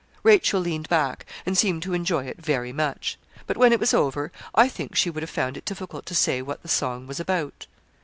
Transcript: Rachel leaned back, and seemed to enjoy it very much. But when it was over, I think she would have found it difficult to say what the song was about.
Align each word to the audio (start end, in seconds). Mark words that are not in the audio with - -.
Rachel 0.23 0.59
leaned 0.59 0.89
back, 0.89 1.27
and 1.45 1.55
seemed 1.55 1.83
to 1.83 1.93
enjoy 1.93 2.25
it 2.25 2.41
very 2.43 2.73
much. 2.73 3.19
But 3.45 3.55
when 3.55 3.71
it 3.71 3.79
was 3.79 3.93
over, 3.93 4.31
I 4.55 4.67
think 4.67 4.95
she 4.95 5.11
would 5.11 5.21
have 5.21 5.29
found 5.29 5.57
it 5.57 5.65
difficult 5.65 6.07
to 6.07 6.15
say 6.15 6.41
what 6.41 6.63
the 6.63 6.67
song 6.69 7.05
was 7.05 7.19
about. 7.19 7.67